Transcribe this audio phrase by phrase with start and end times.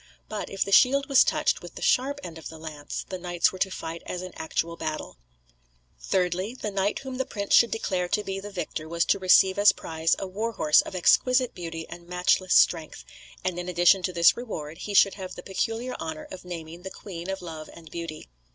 [0.27, 3.51] But if the shield was touched with the sharp end of the lance, the knights
[3.51, 5.17] were to fight as in actual battle.
[6.01, 9.59] Thirdly: The knight whom the prince should declare to be the victor was to receive
[9.59, 13.05] as prize a war horse of exquisite beauty and matchless strength,
[13.43, 16.89] and in addition to this reward, he should have the peculiar honour of naming the
[16.89, 18.27] Queen of Love and Beauty.